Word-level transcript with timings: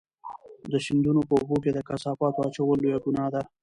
د 0.71 0.73
سیندونو 0.85 1.21
په 1.29 1.33
اوبو 1.39 1.55
کې 1.63 1.71
د 1.73 1.79
کثافاتو 1.89 2.39
اچول 2.47 2.77
لویه 2.81 2.99
ګناه 3.05 3.27
ده. 3.33 3.41